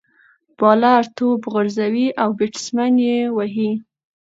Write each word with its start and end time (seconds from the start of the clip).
بالر 0.57 1.03
توپ 1.17 1.41
غورځوي، 1.53 2.07
او 2.21 2.29
بيټسمېن 2.37 2.95
ئې 3.05 3.17
وهي. 3.37 3.71